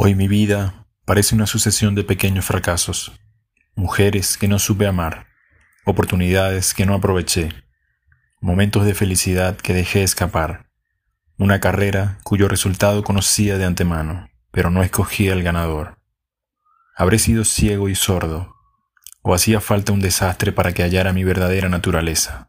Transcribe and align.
Hoy 0.00 0.14
mi 0.14 0.28
vida 0.28 0.86
parece 1.04 1.34
una 1.34 1.48
sucesión 1.48 1.96
de 1.96 2.04
pequeños 2.04 2.44
fracasos, 2.44 3.10
mujeres 3.74 4.38
que 4.38 4.46
no 4.46 4.60
supe 4.60 4.86
amar, 4.86 5.26
oportunidades 5.84 6.72
que 6.72 6.86
no 6.86 6.94
aproveché, 6.94 7.48
momentos 8.40 8.84
de 8.84 8.94
felicidad 8.94 9.56
que 9.56 9.74
dejé 9.74 10.04
escapar, 10.04 10.70
una 11.36 11.58
carrera 11.58 12.20
cuyo 12.22 12.46
resultado 12.46 13.02
conocía 13.02 13.58
de 13.58 13.64
antemano, 13.64 14.30
pero 14.52 14.70
no 14.70 14.84
escogía 14.84 15.32
el 15.32 15.42
ganador. 15.42 15.98
Habré 16.94 17.18
sido 17.18 17.44
ciego 17.44 17.88
y 17.88 17.96
sordo, 17.96 18.54
o 19.22 19.34
hacía 19.34 19.60
falta 19.60 19.92
un 19.92 20.00
desastre 20.00 20.52
para 20.52 20.74
que 20.74 20.84
hallara 20.84 21.12
mi 21.12 21.24
verdadera 21.24 21.68
naturaleza. 21.68 22.47